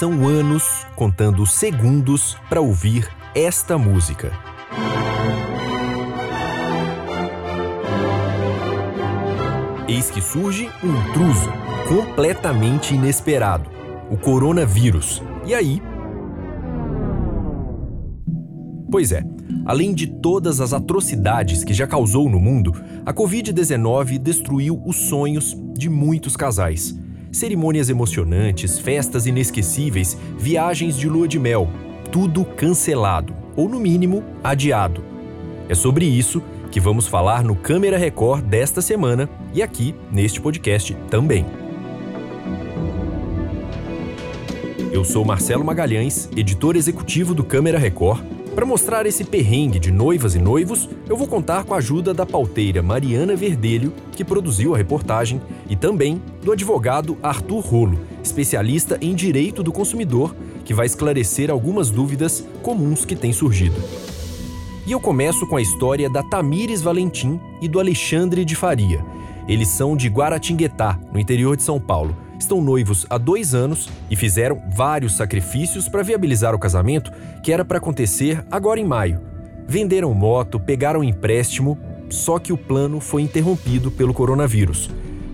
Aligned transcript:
são 0.00 0.26
anos 0.26 0.86
contando 0.96 1.44
segundos 1.44 2.34
para 2.48 2.58
ouvir 2.58 3.06
esta 3.34 3.76
música. 3.76 4.32
Eis 9.86 10.10
que 10.10 10.22
surge 10.22 10.70
um 10.82 10.88
intruso 10.88 11.52
completamente 11.86 12.94
inesperado: 12.94 13.68
o 14.10 14.16
coronavírus. 14.16 15.22
E 15.44 15.54
aí? 15.54 15.82
Pois 18.90 19.12
é, 19.12 19.22
além 19.66 19.92
de 19.92 20.06
todas 20.06 20.62
as 20.62 20.72
atrocidades 20.72 21.62
que 21.62 21.74
já 21.74 21.86
causou 21.86 22.30
no 22.30 22.40
mundo, 22.40 22.72
a 23.04 23.12
Covid-19 23.12 24.16
destruiu 24.16 24.82
os 24.86 24.96
sonhos 24.96 25.54
de 25.74 25.90
muitos 25.90 26.38
casais. 26.38 26.98
Cerimônias 27.32 27.88
emocionantes, 27.88 28.78
festas 28.78 29.24
inesquecíveis, 29.24 30.16
viagens 30.36 30.96
de 30.96 31.08
lua 31.08 31.28
de 31.28 31.38
mel, 31.38 31.68
tudo 32.10 32.44
cancelado, 32.44 33.32
ou 33.56 33.68
no 33.68 33.78
mínimo, 33.78 34.24
adiado. 34.42 35.04
É 35.68 35.74
sobre 35.74 36.04
isso 36.04 36.42
que 36.72 36.80
vamos 36.80 37.06
falar 37.06 37.44
no 37.44 37.54
Câmera 37.54 37.96
Record 37.96 38.44
desta 38.44 38.82
semana 38.82 39.28
e 39.54 39.62
aqui 39.62 39.94
neste 40.10 40.40
podcast 40.40 40.92
também. 41.08 41.46
Eu 44.92 45.04
sou 45.04 45.24
Marcelo 45.24 45.64
Magalhães, 45.64 46.28
editor 46.36 46.74
executivo 46.74 47.32
do 47.32 47.44
Câmera 47.44 47.78
Record. 47.78 48.24
Para 48.60 48.66
mostrar 48.66 49.06
esse 49.06 49.24
perrengue 49.24 49.78
de 49.78 49.90
noivas 49.90 50.34
e 50.34 50.38
noivos, 50.38 50.86
eu 51.08 51.16
vou 51.16 51.26
contar 51.26 51.64
com 51.64 51.72
a 51.72 51.78
ajuda 51.78 52.12
da 52.12 52.26
pauteira 52.26 52.82
Mariana 52.82 53.34
Verdelho, 53.34 53.90
que 54.12 54.22
produziu 54.22 54.74
a 54.74 54.76
reportagem, 54.76 55.40
e 55.66 55.74
também 55.74 56.20
do 56.44 56.52
advogado 56.52 57.16
Arthur 57.22 57.60
Rolo, 57.60 57.98
especialista 58.22 58.98
em 59.00 59.14
direito 59.14 59.62
do 59.62 59.72
consumidor, 59.72 60.36
que 60.62 60.74
vai 60.74 60.84
esclarecer 60.84 61.50
algumas 61.50 61.88
dúvidas 61.88 62.46
comuns 62.62 63.02
que 63.06 63.16
têm 63.16 63.32
surgido. 63.32 63.82
E 64.86 64.92
eu 64.92 65.00
começo 65.00 65.46
com 65.46 65.56
a 65.56 65.62
história 65.62 66.10
da 66.10 66.22
Tamires 66.22 66.82
Valentim 66.82 67.40
e 67.62 67.66
do 67.66 67.80
Alexandre 67.80 68.44
de 68.44 68.54
Faria. 68.54 69.02
Eles 69.48 69.68
são 69.68 69.96
de 69.96 70.08
Guaratinguetá, 70.08 71.00
no 71.10 71.18
interior 71.18 71.56
de 71.56 71.62
São 71.62 71.80
Paulo. 71.80 72.14
Estão 72.40 72.62
noivos 72.62 73.06
há 73.10 73.18
dois 73.18 73.54
anos 73.54 73.90
e 74.10 74.16
fizeram 74.16 74.62
vários 74.74 75.14
sacrifícios 75.14 75.90
para 75.90 76.02
viabilizar 76.02 76.54
o 76.54 76.58
casamento 76.58 77.12
que 77.42 77.52
era 77.52 77.66
para 77.66 77.76
acontecer 77.76 78.42
agora 78.50 78.80
em 78.80 78.84
maio. 78.84 79.20
Venderam 79.68 80.14
moto, 80.14 80.58
pegaram 80.58 81.04
empréstimo, 81.04 81.78
só 82.08 82.38
que 82.38 82.50
o 82.50 82.56
plano 82.56 82.98
foi 82.98 83.20
interrompido 83.20 83.90
pelo 83.90 84.14
coronavírus. 84.14 84.88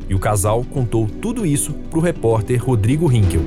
E 0.09 0.17
o 0.17 0.19
casal 0.19 0.65
contou 0.65 1.07
tudo 1.07 1.47
isso 1.47 1.73
para 1.89 1.99
o 2.01 2.03
repórter 2.03 2.63
Rodrigo 2.63 3.07
Rinkel. 3.07 3.43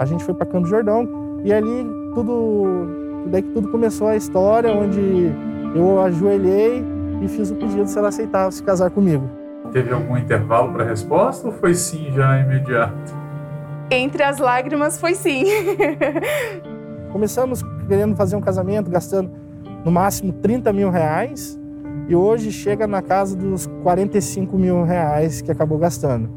A 0.00 0.04
gente 0.04 0.24
foi 0.24 0.34
para 0.34 0.44
Campo 0.44 0.66
Jordão 0.66 1.08
e 1.44 1.52
ali 1.52 1.86
tudo, 2.14 3.24
daí 3.30 3.42
que 3.42 3.52
tudo 3.52 3.70
começou 3.70 4.08
a 4.08 4.16
história, 4.16 4.72
onde 4.72 5.32
eu 5.74 6.00
ajoelhei 6.02 6.82
e 7.22 7.28
fiz 7.28 7.52
o 7.52 7.54
pedido 7.54 7.86
se 7.86 7.96
ela 7.96 8.08
aceitava 8.08 8.50
se 8.50 8.60
casar 8.60 8.90
comigo. 8.90 9.47
Teve 9.72 9.92
algum 9.92 10.16
intervalo 10.16 10.72
para 10.72 10.84
a 10.84 10.86
resposta 10.86 11.46
ou 11.46 11.52
foi 11.52 11.74
sim 11.74 12.10
já 12.12 12.38
imediato? 12.38 13.16
Entre 13.90 14.22
as 14.22 14.38
lágrimas 14.38 14.98
foi 14.98 15.14
sim. 15.14 15.44
Começamos 17.12 17.62
querendo 17.86 18.16
fazer 18.16 18.36
um 18.36 18.40
casamento, 18.40 18.90
gastando 18.90 19.30
no 19.84 19.90
máximo 19.90 20.32
30 20.32 20.72
mil 20.72 20.90
reais 20.90 21.58
e 22.08 22.14
hoje 22.14 22.50
chega 22.50 22.86
na 22.86 23.02
casa 23.02 23.36
dos 23.36 23.66
45 23.82 24.56
mil 24.58 24.84
reais 24.84 25.40
que 25.40 25.50
acabou 25.50 25.78
gastando. 25.78 26.30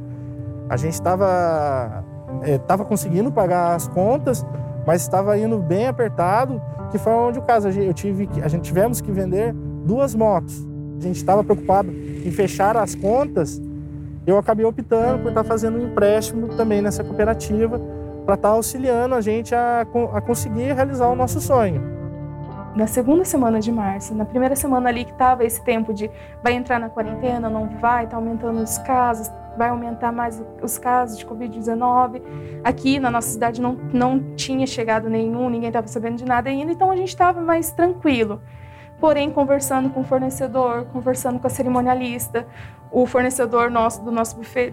A 0.69 0.77
gente 0.77 0.93
estava 0.93 2.03
estava 2.43 2.83
eh, 2.83 2.85
conseguindo 2.85 3.31
pagar 3.31 3.75
as 3.75 3.87
contas, 3.87 4.45
mas 4.85 5.01
estava 5.01 5.37
indo 5.37 5.59
bem 5.59 5.87
apertado, 5.87 6.61
que 6.89 6.97
foi 6.97 7.11
onde 7.11 7.39
o 7.39 7.41
caso 7.41 7.69
eu 7.69 7.93
tive, 7.93 8.29
a 8.41 8.47
gente 8.47 8.63
tivemos 8.63 9.01
que 9.01 9.11
vender 9.11 9.53
duas 9.85 10.15
motos. 10.15 10.70
Gente 11.01 11.15
estava 11.15 11.43
preocupado 11.43 11.89
em 11.89 12.31
fechar 12.31 12.77
as 12.77 12.93
contas. 12.93 13.59
Eu 14.25 14.37
acabei 14.37 14.65
optando 14.65 15.23
por 15.23 15.29
estar 15.29 15.43
fazendo 15.43 15.79
um 15.79 15.87
empréstimo 15.87 16.49
também 16.49 16.79
nessa 16.79 17.03
cooperativa 17.03 17.81
para 18.23 18.35
estar 18.35 18.49
auxiliando 18.49 19.15
a 19.15 19.21
gente 19.21 19.55
a, 19.55 19.81
a 19.81 20.21
conseguir 20.21 20.73
realizar 20.73 21.07
o 21.07 21.15
nosso 21.15 21.41
sonho. 21.41 21.81
Na 22.75 22.85
segunda 22.85 23.25
semana 23.25 23.59
de 23.59 23.71
março, 23.71 24.13
na 24.13 24.23
primeira 24.23 24.55
semana 24.55 24.89
ali 24.89 25.03
que 25.03 25.11
estava 25.11 25.43
esse 25.43 25.61
tempo 25.63 25.91
de 25.91 26.09
vai 26.43 26.53
entrar 26.53 26.79
na 26.79 26.87
quarentena, 26.87 27.49
não 27.49 27.67
vai, 27.79 28.05
está 28.05 28.15
aumentando 28.15 28.61
os 28.61 28.77
casos, 28.77 29.29
vai 29.57 29.69
aumentar 29.69 30.11
mais 30.11 30.41
os 30.61 30.77
casos 30.77 31.17
de 31.17 31.25
Covid-19. 31.25 32.21
Aqui 32.63 32.99
na 32.99 33.09
nossa 33.09 33.27
cidade 33.27 33.59
não, 33.59 33.73
não 33.91 34.35
tinha 34.35 34.67
chegado 34.67 35.09
nenhum, 35.09 35.49
ninguém 35.49 35.67
estava 35.67 35.87
sabendo 35.87 36.17
de 36.17 36.25
nada 36.25 36.49
ainda, 36.49 36.71
então 36.71 36.91
a 36.91 36.95
gente 36.95 37.09
estava 37.09 37.41
mais 37.41 37.71
tranquilo. 37.71 38.39
Porém, 39.01 39.31
conversando 39.31 39.89
com 39.89 40.01
o 40.01 40.03
fornecedor, 40.03 40.85
conversando 40.93 41.39
com 41.39 41.47
a 41.47 41.49
cerimonialista, 41.49 42.45
o 42.91 43.07
fornecedor 43.07 43.71
nosso 43.71 44.03
do 44.03 44.11
nosso 44.11 44.35
buffet 44.35 44.71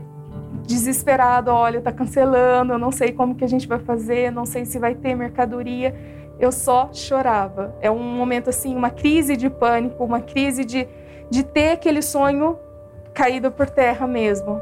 desesperado, 0.67 1.51
olha, 1.51 1.79
está 1.79 1.91
cancelando, 1.91 2.75
eu 2.75 2.79
não 2.79 2.93
sei 2.93 3.11
como 3.11 3.35
que 3.35 3.43
a 3.43 3.49
gente 3.49 3.67
vai 3.67 3.79
fazer, 3.79 4.31
não 4.31 4.45
sei 4.45 4.67
se 4.67 4.79
vai 4.79 4.95
ter 4.95 5.15
mercadoria. 5.15 5.95
Eu 6.39 6.53
só 6.53 6.91
chorava. 6.93 7.75
É 7.81 7.91
um 7.91 8.03
momento 8.03 8.51
assim, 8.51 8.77
uma 8.77 8.91
crise 8.91 9.35
de 9.35 9.49
pânico, 9.49 10.05
uma 10.05 10.21
crise 10.21 10.63
de, 10.63 10.87
de 11.31 11.43
ter 11.43 11.71
aquele 11.71 12.03
sonho 12.03 12.59
caído 13.15 13.51
por 13.51 13.71
terra 13.71 14.07
mesmo. 14.07 14.61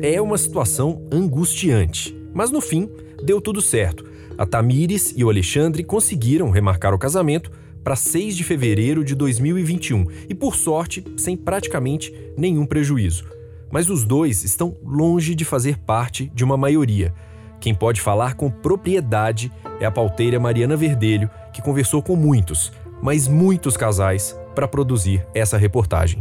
É 0.00 0.20
uma 0.20 0.38
situação 0.38 1.02
angustiante, 1.12 2.16
mas 2.32 2.52
no 2.52 2.60
fim 2.60 2.88
deu 3.24 3.40
tudo 3.40 3.60
certo. 3.60 4.12
A 4.42 4.44
Tamires 4.44 5.14
e 5.16 5.22
o 5.22 5.30
Alexandre 5.30 5.84
conseguiram 5.84 6.50
remarcar 6.50 6.92
o 6.92 6.98
casamento 6.98 7.48
para 7.84 7.94
6 7.94 8.36
de 8.36 8.42
fevereiro 8.42 9.04
de 9.04 9.14
2021 9.14 10.04
e, 10.28 10.34
por 10.34 10.56
sorte, 10.56 11.04
sem 11.16 11.36
praticamente 11.36 12.12
nenhum 12.36 12.66
prejuízo. 12.66 13.24
Mas 13.70 13.88
os 13.88 14.02
dois 14.02 14.42
estão 14.42 14.76
longe 14.84 15.36
de 15.36 15.44
fazer 15.44 15.78
parte 15.78 16.28
de 16.34 16.42
uma 16.42 16.56
maioria. 16.56 17.14
Quem 17.60 17.72
pode 17.72 18.00
falar 18.00 18.34
com 18.34 18.50
propriedade 18.50 19.48
é 19.78 19.86
a 19.86 19.92
pauteira 19.92 20.40
Mariana 20.40 20.76
Verdelho, 20.76 21.30
que 21.52 21.62
conversou 21.62 22.02
com 22.02 22.16
muitos, 22.16 22.72
mas 23.00 23.28
muitos 23.28 23.76
casais 23.76 24.36
para 24.56 24.66
produzir 24.66 25.24
essa 25.32 25.56
reportagem. 25.56 26.20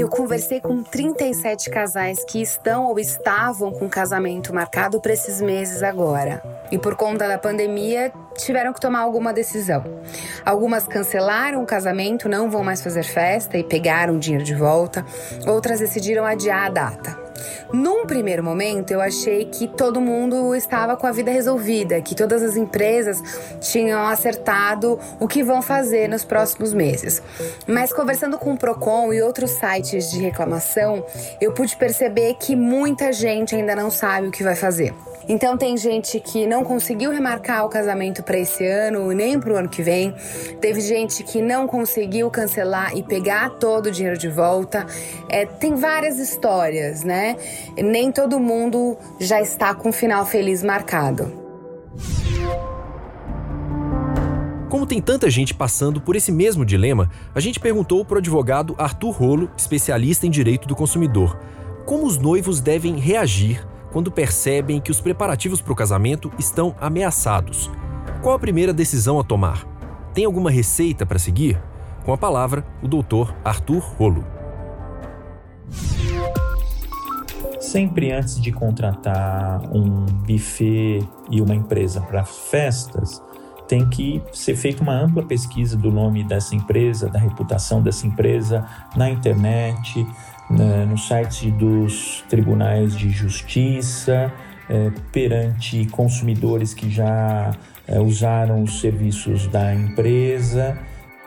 Eu 0.00 0.08
conversei 0.08 0.62
com 0.62 0.82
37 0.82 1.68
casais 1.68 2.24
que 2.24 2.40
estão 2.40 2.86
ou 2.86 2.98
estavam 2.98 3.70
com 3.70 3.86
casamento 3.86 4.50
marcado 4.50 4.98
para 4.98 5.12
esses 5.12 5.42
meses 5.42 5.82
agora. 5.82 6.42
E 6.72 6.78
por 6.78 6.96
conta 6.96 7.28
da 7.28 7.36
pandemia, 7.36 8.10
tiveram 8.34 8.72
que 8.72 8.80
tomar 8.80 9.00
alguma 9.00 9.30
decisão. 9.30 9.84
Algumas 10.42 10.86
cancelaram 10.86 11.62
o 11.62 11.66
casamento, 11.66 12.30
não 12.30 12.50
vão 12.50 12.64
mais 12.64 12.80
fazer 12.80 13.02
festa 13.02 13.58
e 13.58 13.62
pegaram 13.62 14.14
o 14.14 14.18
dinheiro 14.18 14.42
de 14.42 14.54
volta. 14.54 15.04
Outras 15.46 15.80
decidiram 15.80 16.24
adiar 16.24 16.68
a 16.68 16.70
data. 16.70 17.29
Num 17.72 18.06
primeiro 18.06 18.42
momento, 18.42 18.90
eu 18.90 19.00
achei 19.00 19.44
que 19.44 19.68
todo 19.68 20.00
mundo 20.00 20.54
estava 20.54 20.96
com 20.96 21.06
a 21.06 21.12
vida 21.12 21.30
resolvida, 21.30 22.00
que 22.00 22.14
todas 22.14 22.42
as 22.42 22.56
empresas 22.56 23.22
tinham 23.60 24.06
acertado 24.06 24.98
o 25.18 25.28
que 25.28 25.42
vão 25.42 25.62
fazer 25.62 26.08
nos 26.08 26.24
próximos 26.24 26.72
meses. 26.72 27.22
Mas 27.66 27.92
conversando 27.92 28.38
com 28.38 28.52
o 28.52 28.58
Procon 28.58 29.12
e 29.12 29.22
outros 29.22 29.50
sites 29.50 30.10
de 30.10 30.18
reclamação, 30.20 31.04
eu 31.40 31.52
pude 31.52 31.76
perceber 31.76 32.34
que 32.34 32.56
muita 32.56 33.12
gente 33.12 33.54
ainda 33.54 33.74
não 33.74 33.90
sabe 33.90 34.28
o 34.28 34.30
que 34.30 34.42
vai 34.42 34.56
fazer. 34.56 34.94
Então 35.28 35.56
tem 35.56 35.76
gente 35.76 36.18
que 36.18 36.46
não 36.46 36.64
conseguiu 36.64 37.10
remarcar 37.10 37.64
o 37.64 37.68
casamento 37.68 38.22
para 38.22 38.38
esse 38.38 38.66
ano 38.66 39.12
nem 39.12 39.38
para 39.38 39.52
o 39.52 39.56
ano 39.56 39.68
que 39.68 39.82
vem. 39.82 40.14
Teve 40.60 40.80
gente 40.80 41.22
que 41.22 41.40
não 41.42 41.66
conseguiu 41.66 42.30
cancelar 42.30 42.96
e 42.96 43.02
pegar 43.02 43.50
todo 43.50 43.86
o 43.86 43.90
dinheiro 43.90 44.18
de 44.18 44.28
volta. 44.28 44.86
É, 45.28 45.44
tem 45.46 45.74
várias 45.74 46.18
histórias, 46.18 47.04
né? 47.04 47.36
Nem 47.76 48.10
todo 48.10 48.40
mundo 48.40 48.96
já 49.18 49.40
está 49.40 49.74
com 49.74 49.90
um 49.90 49.92
final 49.92 50.24
feliz 50.24 50.62
marcado. 50.62 51.40
Como 54.68 54.86
tem 54.86 55.02
tanta 55.02 55.28
gente 55.28 55.52
passando 55.52 56.00
por 56.00 56.14
esse 56.14 56.30
mesmo 56.30 56.64
dilema, 56.64 57.10
a 57.34 57.40
gente 57.40 57.58
perguntou 57.58 58.04
para 58.04 58.14
o 58.14 58.18
advogado 58.18 58.74
Arthur 58.78 59.10
Rolo, 59.10 59.50
especialista 59.56 60.26
em 60.28 60.30
direito 60.30 60.68
do 60.68 60.76
consumidor, 60.76 61.36
como 61.84 62.06
os 62.06 62.16
noivos 62.16 62.60
devem 62.60 62.96
reagir 62.96 63.66
quando 63.92 64.10
percebem 64.10 64.80
que 64.80 64.90
os 64.90 65.00
preparativos 65.00 65.60
para 65.60 65.72
o 65.72 65.76
casamento 65.76 66.30
estão 66.38 66.74
ameaçados. 66.80 67.70
Qual 68.22 68.34
a 68.34 68.38
primeira 68.38 68.72
decisão 68.72 69.18
a 69.18 69.24
tomar? 69.24 69.66
Tem 70.12 70.24
alguma 70.24 70.50
receita 70.50 71.06
para 71.06 71.18
seguir? 71.18 71.60
Com 72.04 72.12
a 72.12 72.18
palavra, 72.18 72.64
o 72.82 72.88
doutor 72.88 73.34
Arthur 73.44 73.80
Rolo. 73.98 74.24
Sempre 77.60 78.10
antes 78.10 78.40
de 78.40 78.50
contratar 78.50 79.62
um 79.72 80.04
buffet 80.04 81.06
e 81.30 81.40
uma 81.40 81.54
empresa 81.54 82.00
para 82.00 82.24
festas, 82.24 83.22
tem 83.68 83.88
que 83.88 84.20
ser 84.32 84.56
feita 84.56 84.82
uma 84.82 84.94
ampla 84.94 85.22
pesquisa 85.22 85.76
do 85.76 85.92
nome 85.92 86.24
dessa 86.24 86.56
empresa, 86.56 87.08
da 87.08 87.20
reputação 87.20 87.80
dessa 87.80 88.04
empresa 88.04 88.66
na 88.96 89.08
internet, 89.08 90.04
né, 90.50 90.84
no 90.84 90.98
site 90.98 91.50
dos 91.50 92.24
tribunais 92.28 92.96
de 92.96 93.08
justiça, 93.10 94.32
é, 94.68 94.90
perante 95.12 95.86
consumidores 95.86 96.74
que 96.74 96.90
já 96.90 97.52
é, 97.86 98.00
usaram 98.00 98.62
os 98.62 98.80
serviços 98.80 99.46
da 99.46 99.74
empresa. 99.74 100.78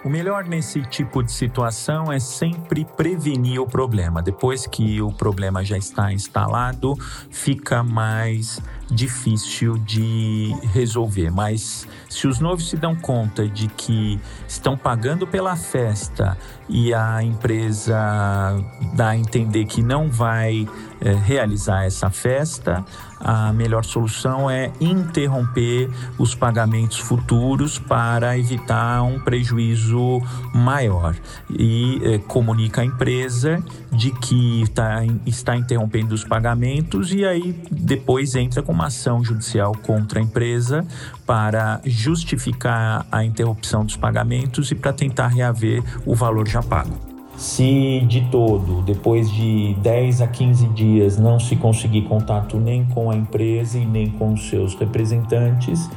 O 0.03 0.09
melhor 0.09 0.43
nesse 0.43 0.81
tipo 0.81 1.23
de 1.23 1.31
situação 1.31 2.11
é 2.11 2.19
sempre 2.19 2.83
prevenir 2.83 3.61
o 3.61 3.65
problema. 3.65 4.21
Depois 4.21 4.67
que 4.67 5.01
o 5.01 5.13
problema 5.13 5.63
já 5.63 5.77
está 5.77 6.11
instalado, 6.11 6.93
fica 7.31 7.81
mais 7.81 8.61
difícil 8.89 9.77
de 9.77 10.55
resolver. 10.73 11.31
Mas 11.31 11.87
se 12.09 12.27
os 12.27 12.39
noivos 12.39 12.69
se 12.69 12.77
dão 12.77 12.95
conta 12.95 13.47
de 13.47 13.67
que 13.67 14.19
estão 14.47 14.77
pagando 14.77 15.25
pela 15.25 15.55
festa 15.55 16.37
e 16.69 16.93
a 16.93 17.21
empresa 17.23 17.95
dá 18.95 19.09
a 19.09 19.17
entender 19.17 19.65
que 19.65 19.81
não 19.81 20.09
vai 20.09 20.67
é, 21.01 21.13
realizar 21.13 21.85
essa 21.85 22.09
festa, 22.09 22.85
a 23.19 23.53
melhor 23.53 23.85
solução 23.85 24.49
é 24.49 24.71
interromper 24.81 25.89
os 26.17 26.35
pagamentos 26.35 26.99
futuros 26.99 27.79
para 27.79 28.37
evitar 28.37 29.01
um 29.03 29.19
prejuízo 29.19 30.21
maior. 30.53 31.15
E 31.49 32.01
é, 32.03 32.17
comunica 32.17 32.81
a 32.81 32.85
empresa 32.85 33.63
de 33.91 34.11
que 34.11 34.65
tá, 34.73 35.03
está 35.25 35.55
interrompendo 35.55 36.13
os 36.13 36.23
pagamentos 36.23 37.13
e 37.13 37.23
aí 37.23 37.55
depois 37.71 38.35
entra 38.35 38.61
com 38.61 38.72
uma 38.73 38.87
ação 38.87 39.23
judicial 39.23 39.71
contra 39.83 40.19
a 40.19 40.23
empresa 40.23 40.85
para 41.25 41.79
justificar 41.85 43.05
a 43.11 43.23
interrupção 43.23 43.85
dos 43.85 43.95
pagamentos 43.95 44.71
e 44.71 44.75
para 44.75 44.91
tentar 44.91 45.27
reaver 45.27 45.83
o 46.05 46.15
valor 46.15 46.47
já 46.47 46.61
pago. 46.61 47.13
Se 47.37 48.01
de 48.07 48.21
todo, 48.29 48.81
depois 48.81 49.29
de 49.31 49.75
10 49.81 50.21
a 50.21 50.27
15 50.27 50.67
dias, 50.69 51.17
não 51.17 51.39
se 51.39 51.55
conseguir 51.55 52.03
contato 52.03 52.59
nem 52.59 52.85
com 52.85 53.09
a 53.09 53.15
empresa 53.15 53.77
e 53.77 53.85
nem 53.85 54.09
com 54.09 54.33
os 54.33 54.49
seus 54.49 54.75
representantes, 54.75 55.89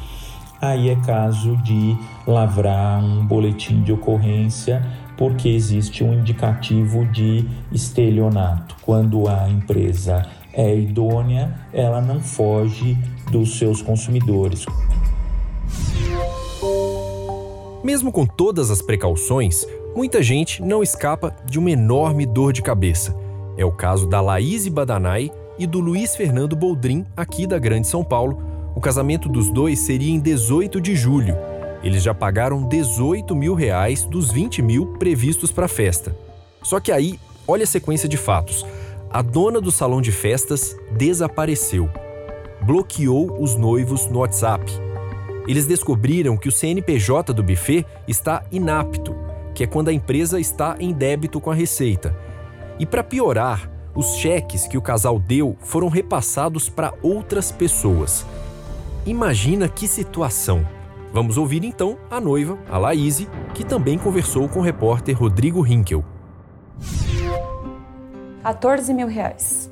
aí 0.61 0.89
é 0.89 0.97
caso 0.97 1.57
de 1.59 1.97
lavrar 2.27 3.03
um 3.03 3.27
boletim 3.27 3.83
de 3.83 3.93
ocorrência 3.93 4.83
porque 5.17 5.49
existe 5.49 6.05
um 6.05 6.13
indicativo 6.13 7.07
de 7.07 7.47
estelionato. 7.73 8.77
Quando 8.83 9.29
a 9.29 9.49
empresa 9.49 10.27
é 10.57 10.75
idônea, 10.75 11.55
ela 11.73 12.01
não 12.01 12.21
foge 12.21 12.97
dos 13.31 13.59
seus 13.59 13.83
consumidores. 13.83 14.65
Mesmo 17.85 18.11
com 18.11 18.27
todas 18.27 18.71
as 18.71 18.81
precauções, 18.81 19.67
muita 19.95 20.23
gente 20.23 20.63
não 20.63 20.83
escapa 20.83 21.37
de 21.45 21.59
uma 21.59 21.71
enorme 21.71 22.25
dor 22.25 22.53
de 22.53 22.63
cabeça. 22.63 23.15
É 23.57 23.65
o 23.65 23.71
caso 23.71 24.09
da 24.09 24.21
Laís 24.21 24.67
Badanai 24.67 25.31
e 25.59 25.67
do 25.67 25.79
Luiz 25.79 26.17
Fernando 26.17 26.57
Boldrin, 26.57 27.05
aqui 27.17 27.47
da 27.47 27.59
Grande 27.59 27.87
São 27.87 28.03
Paulo. 28.03 28.43
O 28.75 28.81
casamento 28.81 29.29
dos 29.29 29.51
dois 29.51 29.79
seria 29.81 30.13
em 30.13 30.19
18 30.19 30.81
de 30.81 30.97
julho 30.97 31.37
eles 31.87 32.03
já 32.03 32.13
pagaram 32.13 32.67
18 32.67 33.35
mil 33.37 33.55
reais 33.55 34.03
dos 34.03 34.33
20 34.33 34.61
mil 34.61 34.87
previstos 34.99 35.53
para 35.53 35.67
a 35.67 35.69
festa. 35.69 36.17
Só 36.61 36.81
que 36.81 36.91
aí, 36.91 37.19
olha 37.47 37.63
a 37.63 37.67
sequência 37.67 38.09
de 38.09 38.17
fatos. 38.17 38.67
A 39.11 39.23
dona 39.23 39.61
do 39.61 39.71
salão 39.71 40.01
de 40.01 40.11
festas 40.11 40.77
desapareceu. 40.91 41.89
Bloqueou 42.63 43.41
os 43.41 43.55
noivos 43.55 44.07
no 44.07 44.19
WhatsApp. 44.19 44.71
Eles 45.47 45.67
descobriram 45.67 46.37
que 46.37 46.49
o 46.49 46.53
CNPJ 46.53 47.33
do 47.33 47.43
buffet 47.43 47.87
está 48.09 48.43
inapto, 48.51 49.15
que 49.55 49.63
é 49.63 49.67
quando 49.67 49.89
a 49.89 49.93
empresa 49.93 50.41
está 50.41 50.77
em 50.81 50.93
débito 50.93 51.41
com 51.41 51.51
a 51.51 51.55
receita. 51.55 52.17
E 52.79 52.85
para 52.85 53.05
piorar, 53.05 53.71
os 53.95 54.17
cheques 54.17 54.67
que 54.67 54.77
o 54.77 54.83
casal 54.83 55.19
deu 55.19 55.57
foram 55.61 55.89
repassados 55.89 56.69
para 56.69 56.93
outras 57.01 57.53
pessoas. 57.53 58.27
Imagina 59.07 59.69
que 59.69 59.87
situação! 59.87 60.67
Vamos 61.13 61.39
ouvir 61.39 61.65
então 61.65 61.97
a 62.11 62.21
noiva, 62.21 62.59
a 62.69 62.77
Laíse, 62.77 63.29
que 63.55 63.65
também 63.65 63.97
conversou 63.97 64.49
com 64.49 64.59
o 64.59 64.63
repórter 64.63 65.17
Rodrigo 65.17 65.65
Hinkel. 65.65 66.05
14 68.47 68.95
mil 68.95 69.09
reais. 69.09 69.69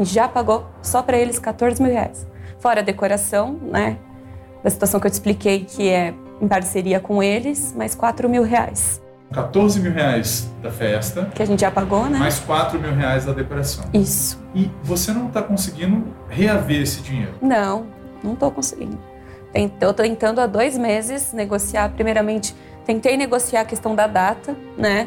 Já 0.00 0.26
pagou 0.26 0.66
só 0.80 1.02
para 1.02 1.18
eles 1.18 1.38
14 1.38 1.82
mil 1.82 1.92
reais. 1.92 2.26
Fora 2.58 2.80
a 2.80 2.82
decoração, 2.82 3.60
né? 3.62 3.98
Da 4.64 4.70
situação 4.70 4.98
que 4.98 5.06
eu 5.06 5.10
te 5.10 5.14
expliquei, 5.14 5.64
que 5.66 5.90
é 5.90 6.14
em 6.40 6.48
parceria 6.48 6.98
com 6.98 7.22
eles, 7.22 7.74
mais 7.76 7.94
4 7.94 8.26
mil 8.26 8.42
reais. 8.42 9.02
14 9.32 9.80
mil 9.80 9.92
reais 9.92 10.48
da 10.62 10.70
festa. 10.70 11.26
Que 11.34 11.42
a 11.42 11.46
gente 11.46 11.60
já 11.60 11.70
pagou, 11.70 12.06
né? 12.06 12.18
Mais 12.18 12.38
4 12.38 12.80
mil 12.80 12.94
reais 12.94 13.26
da 13.26 13.32
decoração. 13.32 13.84
Isso. 13.92 14.42
E 14.54 14.70
você 14.82 15.12
não 15.12 15.26
está 15.26 15.42
conseguindo 15.42 16.02
reaver 16.30 16.80
esse 16.80 17.02
dinheiro? 17.02 17.34
Não, 17.42 17.86
não 18.24 18.32
estou 18.32 18.50
conseguindo. 18.50 18.98
Eu 19.52 19.66
estou 19.66 19.92
tentando 19.92 20.40
há 20.40 20.46
dois 20.46 20.78
meses 20.78 21.34
negociar. 21.34 21.90
Primeiramente, 21.90 22.56
tentei 22.86 23.14
negociar 23.18 23.60
a 23.60 23.64
questão 23.66 23.94
da 23.94 24.06
data, 24.06 24.56
né? 24.78 25.06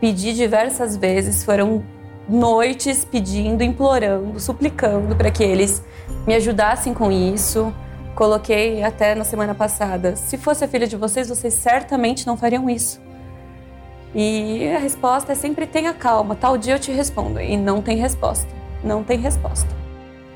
Pedi 0.00 0.32
diversas 0.32 0.96
vezes, 0.96 1.44
foram 1.44 1.82
noites 2.28 3.04
pedindo, 3.04 3.62
implorando, 3.62 4.40
suplicando 4.40 5.14
para 5.14 5.30
que 5.30 5.42
eles 5.42 5.82
me 6.26 6.34
ajudassem 6.34 6.94
com 6.94 7.10
isso. 7.10 7.72
Coloquei 8.14 8.82
até 8.82 9.14
na 9.14 9.24
semana 9.24 9.54
passada: 9.54 10.16
se 10.16 10.38
fosse 10.38 10.64
a 10.64 10.68
filha 10.68 10.86
de 10.86 10.96
vocês, 10.96 11.28
vocês 11.28 11.54
certamente 11.54 12.26
não 12.26 12.36
fariam 12.36 12.68
isso. 12.70 13.00
E 14.14 14.68
a 14.68 14.78
resposta 14.78 15.32
é 15.32 15.34
sempre 15.34 15.66
tenha 15.66 15.92
calma, 15.92 16.36
tal 16.36 16.56
dia 16.56 16.74
eu 16.74 16.78
te 16.78 16.92
respondo. 16.92 17.40
E 17.40 17.56
não 17.56 17.82
tem 17.82 17.96
resposta, 17.96 18.48
não 18.82 19.02
tem 19.02 19.18
resposta. 19.18 19.68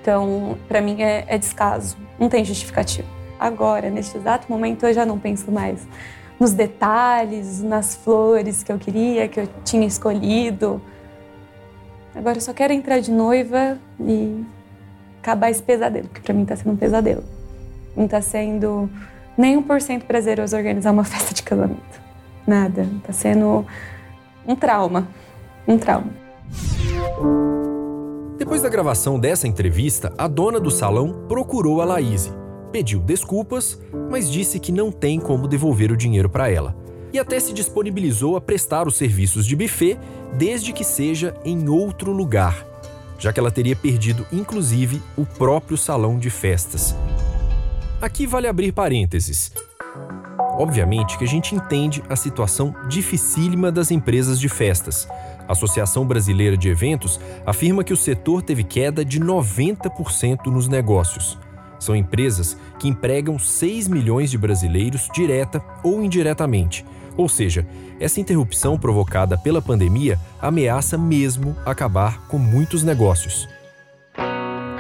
Então, 0.01 0.59
para 0.67 0.81
mim 0.81 1.03
é, 1.03 1.25
é 1.29 1.39
descaso, 1.39 1.97
não 2.19 2.29
tem 2.29 2.45
justificativo. 2.45 3.07
Agora, 3.39 3.89
neste 3.89 4.17
exato 4.17 4.51
momento, 4.51 4.85
eu 4.85 4.93
já 4.93 5.07
não 5.07 5.19
penso 5.19 5.53
mais 5.53 5.87
nos 6.41 6.53
detalhes, 6.53 7.63
nas 7.63 7.95
flores 7.95 8.63
que 8.63 8.73
eu 8.73 8.79
queria, 8.79 9.29
que 9.29 9.41
eu 9.41 9.49
tinha 9.65 9.87
escolhido. 9.87 10.81
Agora 12.15 12.39
eu 12.39 12.41
só 12.41 12.53
quero 12.53 12.73
entrar 12.73 13.01
de 13.01 13.11
noiva 13.11 13.79
e 14.01 14.45
acabar 15.21 15.51
esse 15.51 15.63
pesadelo, 15.63 16.09
que 16.09 16.21
para 16.21 16.35
mim 16.35 16.43
está 16.43 16.57
sendo 16.57 16.73
um 16.73 16.77
pesadelo. 16.77 17.23
Não 17.97 18.05
está 18.05 18.21
sendo 18.21 18.89
nem 19.37 19.57
um 19.57 19.63
por 19.63 19.81
cento 19.81 20.05
prazeroso 20.05 20.57
organizar 20.57 20.91
uma 20.91 21.05
festa 21.05 21.35
de 21.35 21.43
casamento. 21.43 22.01
Nada. 22.47 22.87
Está 22.99 23.13
sendo 23.13 23.67
um 24.47 24.57
trauma. 24.57 25.07
Um 25.67 25.79
trauma. 25.79 26.11
Depois 28.39 28.63
da 28.63 28.69
gravação 28.69 29.19
dessa 29.19 29.47
entrevista, 29.47 30.13
a 30.17 30.27
dona 30.27 30.59
do 30.59 30.71
salão 30.71 31.27
procurou 31.29 31.83
a 31.83 31.85
Laíse 31.85 32.33
pediu 32.71 33.01
desculpas, 33.01 33.79
mas 34.11 34.31
disse 34.31 34.59
que 34.59 34.73
não 34.73 34.91
tem 34.91 35.19
como 35.19 35.49
devolver 35.49 35.91
o 35.91 35.97
dinheiro 35.97 36.29
para 36.29 36.51
ela. 36.51 36.77
E 37.13 37.19
até 37.19 37.41
se 37.41 37.53
disponibilizou 37.53 38.37
a 38.37 38.41
prestar 38.41 38.87
os 38.87 38.97
serviços 38.97 39.47
de 39.47 39.57
buffet, 39.57 39.99
desde 40.35 40.73
que 40.73 40.85
seja 40.85 41.35
em 41.45 41.69
outro 41.69 42.13
lugar, 42.13 42.67
já 43.19 43.33
que 43.33 43.41
ela 43.41 43.51
teria 43.51 43.75
perdido 43.75 44.27
inclusive 44.33 45.01
o 45.17 45.25
próprio 45.25 45.77
salão 45.77 46.19
de 46.19 46.31
festas. 46.31 46.95
Aqui 48.01 48.27
vale 48.27 48.47
abrir 48.47 48.73
parênteses. 48.73 49.53
Obviamente 50.59 51.17
que 51.17 51.25
a 51.25 51.27
gente 51.27 51.55
entende 51.55 52.03
a 52.09 52.17
situação 52.17 52.75
dificílima 52.89 53.71
das 53.71 53.91
empresas 53.91 54.41
de 54.41 54.49
festas. 54.49 55.09
A 55.47 55.53
Associação 55.53 56.05
Brasileira 56.05 56.57
de 56.57 56.69
Eventos 56.69 57.19
afirma 57.47 57.85
que 57.85 57.93
o 57.93 57.97
setor 57.97 58.43
teve 58.43 58.65
queda 58.65 59.05
de 59.05 59.21
90% 59.21 60.47
nos 60.47 60.69
negócios. 60.69 61.39
São 61.79 61.95
empresas 61.95 62.57
que 62.79 62.89
empregam 62.89 63.39
6 63.39 63.89
milhões 63.89 64.31
de 64.31 64.39
brasileiros 64.39 65.09
direta 65.15 65.63
ou 65.83 66.03
indiretamente. 66.03 66.85
Ou 67.17 67.29
seja, 67.29 67.67
essa 67.99 68.21
interrupção 68.21 68.79
provocada 68.79 69.37
pela 69.37 69.61
pandemia 69.61 70.19
ameaça 70.41 70.97
mesmo 70.97 71.57
acabar 71.67 72.27
com 72.29 72.39
muitos 72.39 72.83
negócios. 72.83 73.49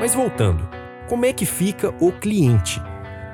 Mas 0.01 0.15
voltando, 0.15 0.69
como 1.09 1.27
é 1.27 1.33
que 1.33 1.45
fica 1.45 1.93
o 2.01 2.13
cliente? 2.13 2.81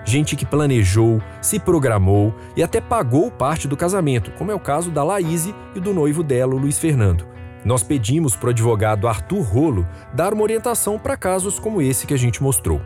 Gente 0.06 0.36
que 0.36 0.46
planejou, 0.46 1.20
se 1.40 1.58
programou 1.58 2.34
e 2.56 2.62
até 2.62 2.80
pagou 2.80 3.30
parte 3.30 3.66
do 3.66 3.76
casamento, 3.76 4.30
como 4.32 4.50
é 4.50 4.54
o 4.54 4.60
caso 4.60 4.90
da 4.90 5.02
Laíse 5.02 5.54
e 5.74 5.80
do 5.80 5.92
noivo 5.92 6.22
dela, 6.22 6.54
Luiz 6.54 6.78
Fernando. 6.78 7.26
Nós 7.64 7.82
pedimos 7.82 8.36
para 8.36 8.48
o 8.48 8.50
advogado 8.50 9.08
Arthur 9.08 9.40
Rolo 9.40 9.88
dar 10.12 10.34
uma 10.34 10.42
orientação 10.42 10.98
para 10.98 11.16
casos 11.16 11.58
como 11.58 11.80
esse 11.80 12.06
que 12.06 12.12
a 12.12 12.18
gente 12.18 12.42
mostrou. 12.42 12.80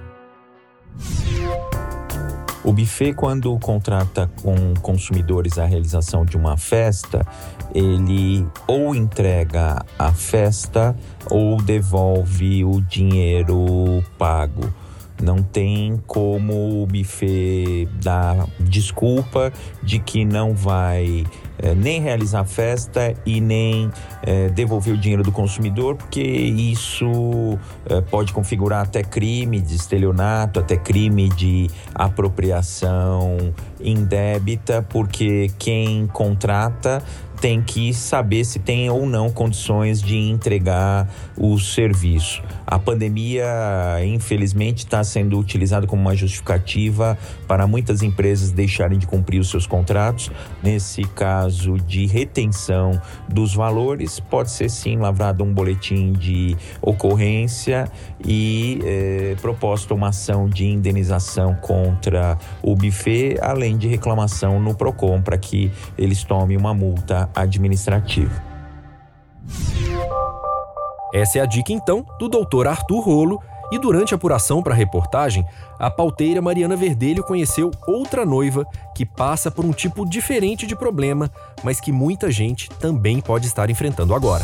O 2.65 2.73
buffet, 2.73 3.15
quando 3.15 3.57
contrata 3.61 4.31
com 4.43 4.75
consumidores 4.83 5.59
a 5.59 5.65
realização 5.65 6.25
de 6.25 6.37
uma 6.37 6.57
festa, 6.57 7.27
ele 7.75 8.47
ou 8.67 8.95
entrega 8.95 9.85
a 9.99 10.13
festa 10.13 10.95
ou 11.31 11.63
devolve 11.63 12.65
o 12.65 12.81
dinheiro 12.83 14.05
pago. 14.19 14.73
Não 15.23 15.43
tem 15.43 16.03
como 16.07 16.83
o 16.83 16.87
buffet 16.87 17.89
dar 18.03 18.47
desculpa 18.61 19.53
de 19.83 19.99
que 19.99 20.25
não 20.25 20.55
vai 20.55 21.25
é, 21.59 21.75
nem 21.75 22.01
realizar 22.01 22.45
festa 22.45 23.15
e 23.27 23.41
nem 23.41 23.91
é, 24.23 24.49
devolver 24.49 24.95
o 24.95 24.97
dinheiro 24.97 25.23
do 25.23 25.33
consumidor, 25.33 25.97
porque 25.97 26.23
isso 26.23 27.59
é, 27.89 28.01
pode 28.01 28.33
configurar 28.33 28.83
até 28.83 29.03
crime 29.03 29.61
de 29.61 29.75
estelionato, 29.75 30.61
até 30.61 30.77
crime 30.77 31.29
de 31.29 31.69
apropriação 31.95 33.53
indébita, 33.81 34.85
porque 34.89 35.51
quem 35.59 36.07
contrata 36.07 37.03
tem 37.41 37.63
que 37.63 37.95
saber 37.95 38.45
se 38.45 38.59
tem 38.59 38.91
ou 38.91 39.07
não 39.07 39.31
condições 39.31 40.03
de 40.03 40.17
entregar 40.17 41.09
o 41.37 41.59
serviço. 41.59 42.43
A 42.67 42.79
pandemia, 42.79 43.47
infelizmente, 44.05 44.79
está 44.79 45.03
sendo 45.05 45.39
utilizada 45.39 45.87
como 45.87 46.03
uma 46.03 46.17
justificativa 46.17 47.17
para 47.47 47.67
muitas 47.67 48.03
empresas 48.03 48.51
deixarem 48.51 48.99
de 48.99 49.07
cumprir 49.07 49.41
os 49.41 49.49
seus 49.49 49.67
contratos. 49.67 50.31
Nesse 50.63 51.03
caso 51.05 51.79
de 51.79 52.07
retenção 52.07 53.01
dos 53.29 53.55
valores, 53.55 54.21
pode 54.21 54.51
ser 54.51 54.69
sim 54.69 54.97
lavrado 54.97 55.45
um 55.45 55.53
boletim 55.53 56.13
de 56.13 56.57
ocorrência 56.83 57.91
e 58.25 58.81
é, 58.85 59.37
proposta 59.41 59.95
uma 59.95 60.09
ação 60.09 60.49
de 60.49 60.67
indenização 60.67 61.55
contra 61.55 62.37
o 62.63 62.75
buffet, 62.75 63.39
além 63.41 63.77
de 63.77 63.89
reclamação 63.89 64.61
no 64.61 64.75
PROCON 64.75 65.23
para 65.23 65.39
que 65.39 65.71
eles 65.97 66.25
tomem 66.25 66.57
uma 66.57 66.75
multa 66.75 67.29
administrativo. 67.35 68.49
Essa 71.13 71.39
é 71.39 71.43
a 71.43 71.47
dica 71.47 71.73
então 71.73 72.05
do 72.19 72.29
Dr. 72.29 72.67
Arthur 72.67 73.01
Rolo. 73.01 73.43
E 73.71 73.79
durante 73.79 74.15
a 74.15 74.17
apuração 74.17 74.63
para 74.63 74.73
a 74.73 74.77
reportagem, 74.77 75.45
a 75.79 75.91
pauteira 75.91 76.41
Mariana 76.41 76.75
Verdelho 76.75 77.23
conheceu 77.23 77.71
outra 77.87 78.25
noiva 78.25 78.65
que 78.95 79.05
passa 79.05 79.51
por 79.51 79.63
um 79.63 79.73
tipo 79.73 80.09
diferente 80.09 80.67
de 80.67 80.75
problema, 80.75 81.31
mas 81.63 81.79
que 81.79 81.93
muita 81.93 82.31
gente 82.31 82.71
também 82.81 83.21
pode 83.21 83.47
estar 83.47 83.69
enfrentando 83.69 84.15
agora. 84.15 84.43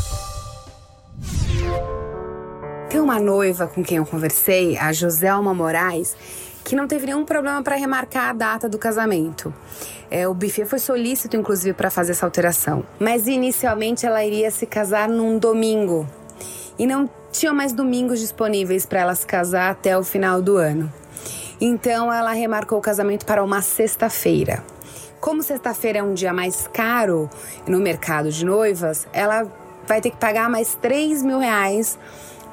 Tem 2.94 3.00
uma 3.00 3.18
noiva 3.18 3.66
com 3.66 3.82
quem 3.82 3.96
eu 3.96 4.06
conversei, 4.06 4.78
a 4.78 4.92
Joselma 4.92 5.52
Moraes, 5.52 6.16
que 6.62 6.76
não 6.76 6.86
teve 6.86 7.06
nenhum 7.06 7.24
problema 7.24 7.60
para 7.60 7.74
remarcar 7.74 8.28
a 8.28 8.32
data 8.32 8.68
do 8.68 8.78
casamento. 8.78 9.52
É, 10.08 10.28
o 10.28 10.32
buffet 10.32 10.64
foi 10.64 10.78
solícito, 10.78 11.36
inclusive, 11.36 11.72
para 11.72 11.90
fazer 11.90 12.12
essa 12.12 12.24
alteração. 12.24 12.86
Mas 13.00 13.26
inicialmente 13.26 14.06
ela 14.06 14.24
iria 14.24 14.48
se 14.48 14.64
casar 14.64 15.08
num 15.08 15.40
domingo. 15.40 16.06
E 16.78 16.86
não 16.86 17.10
tinha 17.32 17.52
mais 17.52 17.72
domingos 17.72 18.20
disponíveis 18.20 18.86
para 18.86 19.00
ela 19.00 19.14
se 19.16 19.26
casar 19.26 19.72
até 19.72 19.98
o 19.98 20.04
final 20.04 20.40
do 20.40 20.56
ano. 20.56 20.88
Então 21.60 22.12
ela 22.12 22.30
remarcou 22.30 22.78
o 22.78 22.80
casamento 22.80 23.26
para 23.26 23.42
uma 23.42 23.60
sexta-feira. 23.60 24.62
Como 25.20 25.42
sexta-feira 25.42 25.98
é 25.98 26.02
um 26.04 26.14
dia 26.14 26.32
mais 26.32 26.68
caro 26.68 27.28
no 27.66 27.80
mercado 27.80 28.30
de 28.30 28.44
noivas, 28.44 29.08
ela 29.12 29.50
vai 29.84 30.00
ter 30.00 30.10
que 30.10 30.16
pagar 30.16 30.48
mais 30.48 30.76
3 30.76 31.24
mil 31.24 31.40
reais 31.40 31.98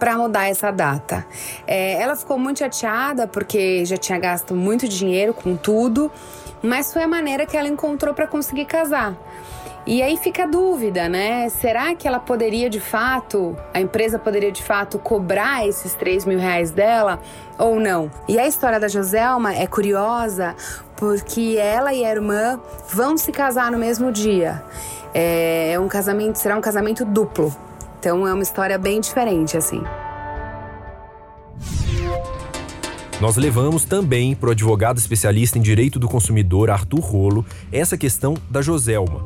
para 0.02 0.18
mudar 0.18 0.50
essa 0.50 0.72
data. 0.72 1.24
É, 1.68 2.02
ela 2.02 2.16
ficou 2.16 2.40
muito 2.40 2.58
chateada 2.58 3.28
porque 3.28 3.86
já 3.86 3.98
tinha 3.98 4.18
gasto 4.18 4.56
muito 4.56 4.88
dinheiro 4.88 5.32
com 5.32 5.56
tudo, 5.56 6.12
mas 6.60 6.92
foi 6.92 7.04
a 7.04 7.08
maneira 7.08 7.46
que 7.46 7.56
ela 7.56 7.68
encontrou 7.68 8.12
para 8.12 8.26
conseguir 8.26 8.66
casar. 8.66 9.16
E 9.86 10.02
aí 10.02 10.18
fica 10.18 10.44
a 10.44 10.48
dúvida, 10.48 11.08
né? 11.08 11.50
Será 11.50 11.94
que 11.94 12.08
ela 12.08 12.20
poderia 12.20 12.68
de 12.68 12.80
fato, 12.80 13.56
a 13.72 13.80
empresa 13.80 14.18
poderia 14.18 14.52
de 14.52 14.64
fato 14.64 14.98
cobrar 14.98 15.68
esses 15.68 15.94
3 15.94 16.26
mil 16.26 16.40
reais 16.40 16.72
dela 16.72 17.20
ou 17.60 17.80
não? 17.80 18.10
E 18.28 18.40
a 18.40 18.48
história 18.48 18.80
da 18.80 18.88
Joselma 18.88 19.54
é 19.54 19.68
curiosa 19.68 20.56
porque 20.96 21.58
ela 21.60 21.94
e 21.94 22.04
a 22.04 22.10
irmã 22.10 22.60
vão 22.90 23.18
se 23.18 23.32
casar 23.32 23.72
no 23.72 23.78
mesmo 23.78 24.12
dia. 24.12 24.64
É 25.14 25.78
um 25.80 25.88
casamento, 25.88 26.38
será 26.38 26.58
um 26.58 26.62
casamento 26.62 27.06
duplo. 27.06 27.56
Então 28.02 28.28
é 28.28 28.34
uma 28.34 28.42
história 28.42 28.80
bem 28.80 29.00
diferente, 29.00 29.56
assim. 29.56 29.84
Nós 33.22 33.38
levamos 33.38 33.86
também 33.86 34.34
para 34.34 34.50
o 34.50 34.52
advogado 34.54 34.98
especialista 34.98 35.60
em 35.60 35.62
direito 35.62 36.00
do 36.00 36.08
consumidor, 36.08 36.72
Arthur 36.72 37.00
Rolo, 37.00 37.46
essa 37.72 37.96
questão 37.96 38.34
da 38.50 38.60
Joselma. 38.60 39.24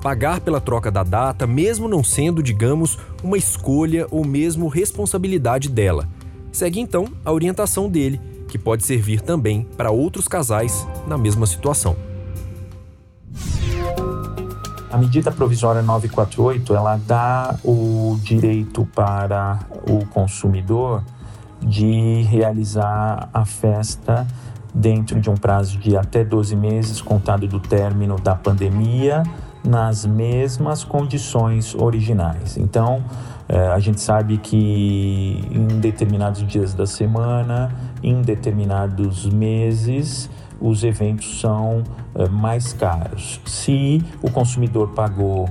Pagar 0.00 0.40
pela 0.40 0.58
troca 0.58 0.90
da 0.90 1.02
data, 1.02 1.46
mesmo 1.46 1.86
não 1.86 2.02
sendo, 2.02 2.42
digamos, 2.42 2.98
uma 3.22 3.36
escolha 3.36 4.06
ou 4.10 4.24
mesmo 4.24 4.68
responsabilidade 4.68 5.68
dela. 5.68 6.08
Segue 6.50 6.80
então 6.80 7.08
a 7.26 7.30
orientação 7.30 7.90
dele, 7.90 8.18
que 8.48 8.56
pode 8.56 8.86
servir 8.86 9.20
também 9.20 9.68
para 9.76 9.90
outros 9.90 10.26
casais 10.26 10.88
na 11.06 11.18
mesma 11.18 11.44
situação. 11.44 11.94
A 14.94 14.96
medida 14.96 15.32
provisória 15.32 15.82
948, 15.82 16.72
ela 16.72 16.96
dá 16.96 17.56
o 17.64 18.16
direito 18.22 18.86
para 18.94 19.58
o 19.90 20.06
consumidor 20.06 21.02
de 21.60 22.22
realizar 22.22 23.28
a 23.34 23.44
festa 23.44 24.24
dentro 24.72 25.20
de 25.20 25.28
um 25.28 25.34
prazo 25.34 25.78
de 25.78 25.96
até 25.96 26.22
12 26.22 26.54
meses, 26.54 27.02
contado 27.02 27.48
do 27.48 27.58
término 27.58 28.20
da 28.20 28.36
pandemia, 28.36 29.24
nas 29.64 30.06
mesmas 30.06 30.84
condições 30.84 31.74
originais. 31.74 32.56
Então, 32.56 33.02
eh, 33.48 33.72
a 33.74 33.80
gente 33.80 34.00
sabe 34.00 34.38
que 34.38 35.44
em 35.50 35.80
determinados 35.80 36.46
dias 36.46 36.72
da 36.72 36.86
semana, 36.86 37.74
em 38.00 38.22
determinados 38.22 39.26
meses, 39.26 40.30
os 40.60 40.84
eventos 40.84 41.40
são 41.40 41.82
eh, 42.14 42.28
mais 42.28 42.72
caros. 42.72 43.40
Se 43.44 44.02
o 44.22 44.30
consumidor 44.30 44.88
pagou 44.88 45.48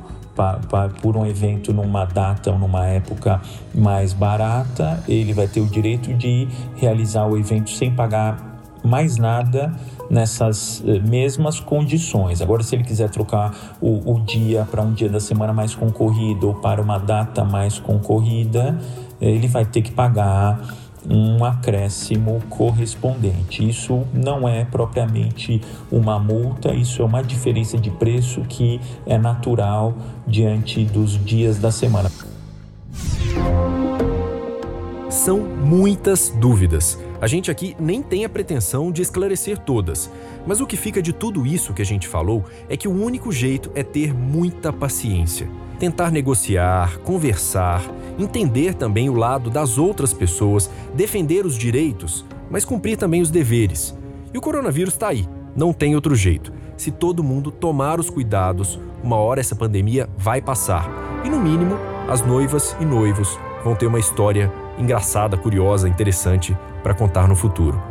por 1.01 1.15
um 1.15 1.25
evento 1.25 1.71
numa 1.71 2.05
data 2.05 2.51
ou 2.51 2.57
numa 2.57 2.87
época 2.87 3.39
mais 3.73 4.13
barata, 4.13 5.03
ele 5.07 5.31
vai 5.31 5.47
ter 5.47 5.61
o 5.61 5.67
direito 5.67 6.11
de 6.13 6.47
realizar 6.75 7.27
o 7.27 7.37
evento 7.37 7.69
sem 7.69 7.93
pagar 7.93 8.53
mais 8.83 9.17
nada 9.17 9.71
nessas 10.09 10.83
eh, 10.85 10.99
mesmas 10.99 11.59
condições. 11.59 12.41
Agora, 12.41 12.61
se 12.63 12.75
ele 12.75 12.83
quiser 12.83 13.09
trocar 13.09 13.75
o, 13.79 14.13
o 14.13 14.19
dia 14.21 14.67
para 14.69 14.81
um 14.81 14.91
dia 14.91 15.09
da 15.09 15.19
semana 15.19 15.53
mais 15.53 15.73
concorrido 15.73 16.49
ou 16.49 16.55
para 16.55 16.81
uma 16.81 16.97
data 16.97 17.45
mais 17.45 17.79
concorrida, 17.79 18.77
ele 19.21 19.47
vai 19.47 19.65
ter 19.65 19.81
que 19.81 19.91
pagar 19.91 20.59
um 21.09 21.43
acréscimo 21.43 22.41
correspondente. 22.49 23.67
Isso 23.67 24.03
não 24.13 24.47
é 24.47 24.65
propriamente 24.65 25.61
uma 25.91 26.19
multa, 26.19 26.73
isso 26.73 27.01
é 27.01 27.05
uma 27.05 27.21
diferença 27.21 27.77
de 27.77 27.89
preço 27.89 28.41
que 28.41 28.79
é 29.05 29.17
natural 29.17 29.93
diante 30.27 30.83
dos 30.83 31.23
dias 31.23 31.57
da 31.57 31.71
semana. 31.71 32.11
São 35.09 35.39
muitas 35.39 36.29
dúvidas. 36.29 36.99
A 37.21 37.27
gente 37.27 37.49
aqui 37.49 37.75
nem 37.79 38.01
tem 38.01 38.25
a 38.25 38.29
pretensão 38.29 38.91
de 38.91 39.01
esclarecer 39.01 39.57
todas, 39.57 40.11
mas 40.45 40.59
o 40.59 40.67
que 40.67 40.75
fica 40.75 41.01
de 41.01 41.13
tudo 41.13 41.45
isso 41.45 41.73
que 41.73 41.81
a 41.81 41.85
gente 41.85 42.07
falou 42.07 42.43
é 42.67 42.75
que 42.75 42.87
o 42.87 42.91
único 42.91 43.31
jeito 43.31 43.71
é 43.75 43.83
ter 43.83 44.13
muita 44.13 44.73
paciência 44.73 45.47
tentar 45.83 46.11
negociar, 46.11 46.97
conversar, 46.99 47.83
entender 48.17 48.73
também 48.73 49.09
o 49.09 49.15
lado 49.15 49.49
das 49.49 49.77
outras 49.77 50.13
pessoas, 50.13 50.69
defender 50.93 51.45
os 51.45 51.57
direitos, 51.57 52.25
mas 52.49 52.65
cumprir 52.65 52.97
também 52.97 53.21
os 53.21 53.31
deveres. 53.31 53.97
E 54.33 54.37
o 54.37 54.41
coronavírus 54.41 54.93
está 54.93 55.09
aí, 55.09 55.27
não 55.55 55.73
tem 55.73 55.95
outro 55.95 56.15
jeito. 56.15 56.51
Se 56.77 56.91
todo 56.91 57.23
mundo 57.23 57.51
tomar 57.51 57.99
os 57.99 58.09
cuidados, 58.09 58.79
uma 59.03 59.17
hora 59.17 59.39
essa 59.39 59.55
pandemia 59.55 60.09
vai 60.17 60.41
passar. 60.41 60.89
E 61.23 61.29
no 61.29 61.39
mínimo, 61.39 61.75
as 62.07 62.25
noivas 62.25 62.75
e 62.79 62.85
noivos 62.85 63.37
vão 63.63 63.75
ter 63.75 63.85
uma 63.85 63.99
história 63.99 64.51
engraçada, 64.77 65.37
curiosa, 65.37 65.87
interessante 65.87 66.57
para 66.81 66.93
contar 66.93 67.27
no 67.27 67.35
futuro. 67.35 67.81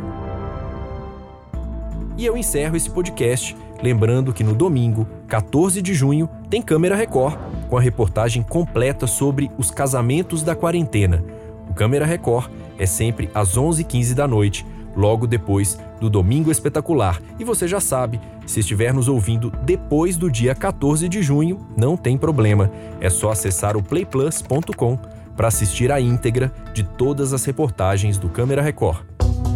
E 2.17 2.25
eu 2.25 2.37
encerro 2.37 2.75
esse 2.75 2.89
podcast 2.89 3.55
lembrando 3.83 4.31
que 4.31 4.45
no 4.45 4.55
domingo, 4.55 5.05
14 5.27 5.81
de 5.81 5.93
junho, 5.93 6.29
tem 6.49 6.61
Câmera 6.61 6.95
Record 6.95 7.37
com 7.69 7.77
a 7.77 7.81
reportagem 7.81 8.41
completa 8.41 9.05
sobre 9.05 9.51
os 9.57 9.69
casamentos 9.69 10.41
da 10.41 10.55
quarentena. 10.55 11.21
O 11.69 11.73
Câmera 11.73 12.05
Record 12.05 12.49
é 12.79 12.85
sempre 12.85 13.29
às 13.35 13.57
11h15 13.57 14.13
da 14.13 14.25
noite, 14.25 14.65
logo 14.95 15.27
depois 15.27 15.77
do 15.99 16.09
Domingo 16.09 16.49
Espetacular. 16.49 17.21
E 17.37 17.43
você 17.43 17.67
já 17.67 17.81
sabe, 17.81 18.21
se 18.45 18.61
estiver 18.61 18.93
nos 18.93 19.09
ouvindo 19.09 19.51
depois 19.63 20.15
do 20.15 20.31
dia 20.31 20.55
14 20.55 21.09
de 21.09 21.21
junho, 21.21 21.59
não 21.75 21.97
tem 21.97 22.17
problema. 22.17 22.71
É 23.01 23.09
só 23.09 23.31
acessar 23.31 23.75
o 23.75 23.83
playplus.com 23.83 24.97
para 25.35 25.49
assistir 25.49 25.91
a 25.91 25.99
íntegra 25.99 26.53
de 26.73 26.83
todas 26.83 27.33
as 27.33 27.43
reportagens 27.43 28.17
do 28.17 28.29
Câmera 28.29 28.61
Record. 28.61 29.03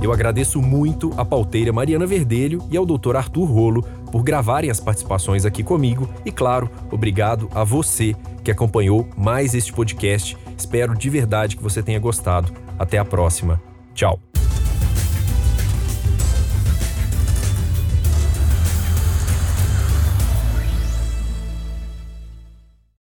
Eu 0.01 0.13
agradeço 0.13 0.61
muito 0.61 1.11
à 1.17 1.25
pauteira 1.25 1.73
Mariana 1.73 2.05
Verdelho 2.05 2.63
e 2.69 2.77
ao 2.77 2.85
Dr. 2.85 3.15
Arthur 3.15 3.45
Rolo 3.45 3.81
por 4.11 4.23
gravarem 4.23 4.69
as 4.69 4.79
participações 4.79 5.45
aqui 5.45 5.63
comigo 5.63 6.07
e, 6.25 6.31
claro, 6.31 6.69
obrigado 6.91 7.49
a 7.53 7.63
você 7.63 8.15
que 8.43 8.51
acompanhou 8.51 9.07
mais 9.17 9.53
este 9.53 9.73
podcast. 9.73 10.37
Espero 10.57 10.95
de 10.95 11.09
verdade 11.09 11.57
que 11.57 11.63
você 11.63 11.81
tenha 11.81 11.99
gostado. 11.99 12.53
Até 12.79 12.97
a 12.97 13.05
próxima. 13.05 13.61
Tchau. 13.93 14.19